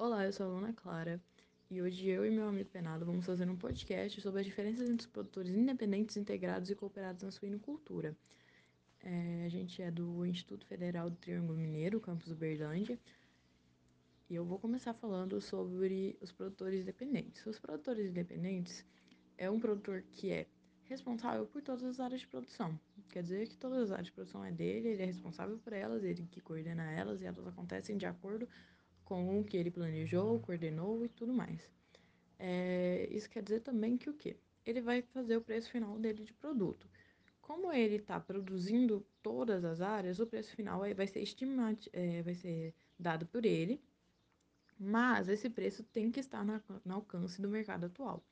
[0.00, 1.20] Olá, eu sou a Luna Clara
[1.68, 5.04] e hoje eu e meu amigo Penado vamos fazer um podcast sobre as diferenças entre
[5.04, 8.16] os produtores independentes, integrados e cooperados na suinocultura.
[9.02, 12.96] É, a gente é do Instituto Federal do Triângulo Mineiro, campus Uberlândia,
[14.30, 17.44] e eu vou começar falando sobre os produtores independentes.
[17.44, 18.86] Os produtores independentes
[19.36, 20.46] é um produtor que é
[20.84, 22.78] responsável por todas as áreas de produção.
[23.08, 26.04] Quer dizer que todas as áreas de produção é dele, ele é responsável por elas,
[26.04, 28.77] ele que coordena elas e elas acontecem de acordo com
[29.14, 31.70] o que ele planejou, coordenou e tudo mais.
[32.38, 34.36] É, isso quer dizer também que o quê?
[34.64, 36.88] Ele vai fazer o preço final dele de produto.
[37.40, 42.34] Como ele está produzindo todas as áreas, o preço final vai ser estimado, é, vai
[42.34, 43.80] ser dado por ele,
[44.78, 48.22] mas esse preço tem que estar no alcance do mercado atual.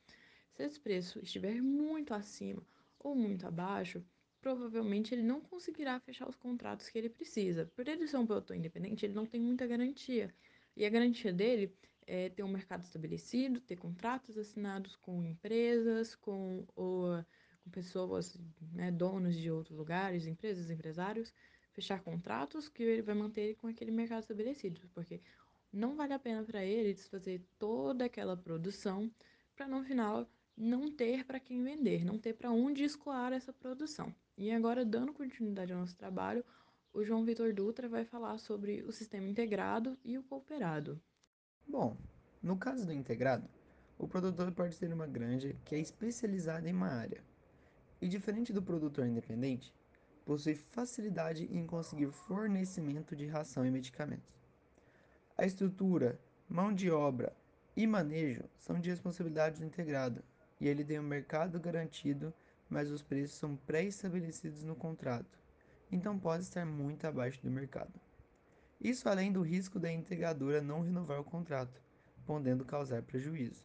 [0.53, 2.63] Se esse preço estiver muito acima
[2.99, 4.05] ou muito abaixo,
[4.41, 7.67] provavelmente ele não conseguirá fechar os contratos que ele precisa.
[7.75, 10.33] Por ele ser um produtor independente, ele não tem muita garantia.
[10.77, 11.75] E a garantia dele
[12.07, 17.25] é ter um mercado estabelecido, ter contratos assinados com empresas, com, ou,
[17.65, 18.39] com pessoas,
[18.73, 21.33] né, donos de outros lugares, empresas, empresários,
[21.73, 25.21] fechar contratos que ele vai manter com aquele mercado estabelecido, porque
[25.73, 29.11] não vale a pena para ele desfazer toda aquela produção
[29.55, 34.15] para no final não ter para quem vender, não ter para onde escoar essa produção.
[34.39, 36.45] E agora, dando continuidade ao nosso trabalho,
[36.97, 40.99] o João Vitor Dutra vai falar sobre o sistema integrado e o cooperado.
[41.69, 41.95] Bom,
[42.43, 43.47] no caso do integrado,
[43.99, 47.23] o produtor pode ter uma granja que é especializada em uma área.
[48.01, 49.75] E diferente do produtor independente,
[50.25, 54.35] possui facilidade em conseguir fornecimento de ração e medicamentos.
[55.37, 57.37] A estrutura, mão de obra
[57.77, 60.25] e manejo são de responsabilidade do integrado,
[60.59, 62.33] e ele tem um mercado garantido,
[62.71, 65.39] mas os preços são pré-estabelecidos no contrato,
[65.91, 67.93] então pode estar muito abaixo do mercado.
[68.81, 71.81] Isso além do risco da integradora não renovar o contrato,
[72.25, 73.65] podendo causar prejuízo.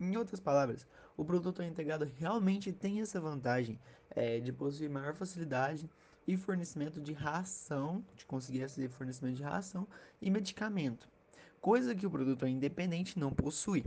[0.00, 5.90] Em outras palavras, o produtor integrado realmente tem essa vantagem é, de possuir maior facilidade
[6.26, 9.88] e fornecimento de ração, de conseguir esse fornecimento de ração
[10.20, 11.08] e medicamento,
[11.60, 13.84] coisa que o produtor independente não possui.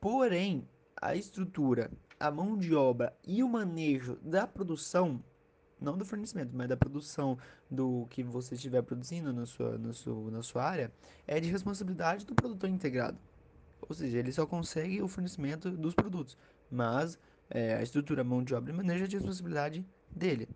[0.00, 0.68] Porém,
[1.00, 5.22] a estrutura, a mão de obra e o manejo da produção,
[5.84, 7.38] não do fornecimento, mas da produção
[7.70, 10.92] do que você estiver produzindo na sua, na sua, na sua área,
[11.26, 13.18] é de responsabilidade do produtor integrado.
[13.80, 16.36] Ou seja, ele só consegue o fornecimento dos produtos,
[16.70, 17.18] mas
[17.50, 20.48] é, a estrutura, mão de obra e manejo é de responsabilidade dele.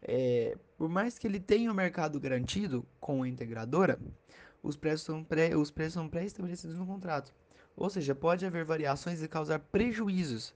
[0.00, 3.98] É, por mais que ele tenha o mercado garantido com a integradora,
[4.62, 7.34] os preços são pré, os preços são pré-estabelecidos no contrato.
[7.76, 10.54] Ou seja, pode haver variações e causar prejuízos.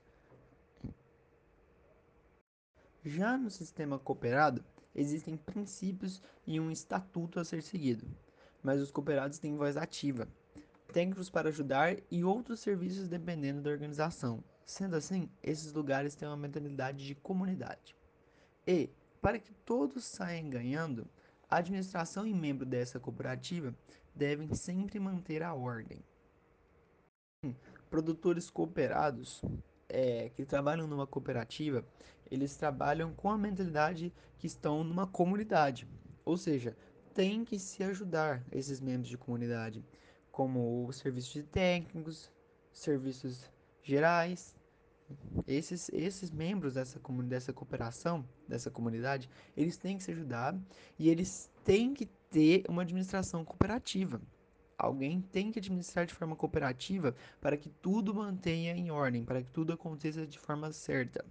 [3.04, 4.64] Já no sistema cooperado,
[4.94, 8.06] existem princípios e um estatuto a ser seguido,
[8.62, 10.28] mas os cooperados têm voz ativa,
[10.92, 14.44] técnicos para ajudar e outros serviços dependendo da organização.
[14.64, 17.96] Sendo assim, esses lugares têm uma mentalidade de comunidade.
[18.64, 18.88] E,
[19.20, 21.08] para que todos saiam ganhando,
[21.50, 23.74] a administração e membro dessa cooperativa
[24.14, 26.04] devem sempre manter a ordem.
[27.90, 29.42] Produtores cooperados
[29.88, 31.84] é, que trabalham numa cooperativa,
[32.30, 35.86] eles trabalham com a mentalidade que estão numa comunidade.
[36.24, 36.76] Ou seja,
[37.12, 39.84] tem que se ajudar esses membros de comunidade,
[40.30, 42.30] como os serviços de técnicos,
[42.72, 43.50] serviços
[43.82, 44.56] gerais.
[45.46, 50.58] Esses, esses membros dessa, dessa cooperação, dessa comunidade, eles têm que se ajudar
[50.98, 54.22] e eles têm que ter uma administração cooperativa.
[54.82, 59.48] Alguém tem que administrar de forma cooperativa para que tudo mantenha em ordem, para que
[59.48, 61.24] tudo aconteça de forma certa,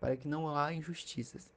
[0.00, 1.52] para que não há injustiças.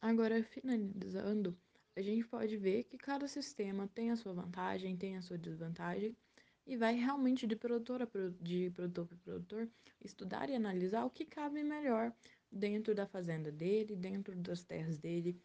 [0.00, 1.58] Agora, finalizando,
[1.96, 6.16] a gente pode ver que cada sistema tem a sua vantagem, tem a sua desvantagem,
[6.64, 8.08] e vai realmente de produtor a
[8.40, 9.68] de produtor para produtor
[10.00, 12.12] estudar e analisar o que cabe melhor
[12.52, 15.36] dentro da fazenda dele, dentro das terras dele,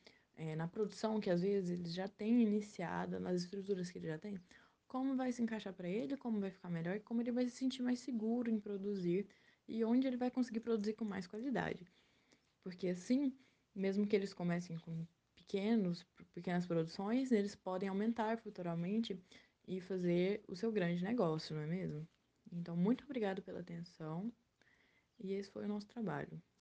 [0.41, 4.17] é, na produção que às vezes ele já tem iniciada, nas estruturas que ele já
[4.17, 4.41] tem,
[4.87, 7.55] como vai se encaixar para ele, como vai ficar melhor e como ele vai se
[7.55, 9.27] sentir mais seguro em produzir
[9.67, 11.85] e onde ele vai conseguir produzir com mais qualidade.
[12.63, 13.37] Porque assim,
[13.75, 15.05] mesmo que eles comecem com
[15.35, 19.23] pequenos, pequenas produções, eles podem aumentar futuramente
[19.67, 22.07] e fazer o seu grande negócio, não é mesmo?
[22.51, 24.33] Então, muito obrigado pela atenção
[25.19, 26.41] e esse foi o nosso trabalho.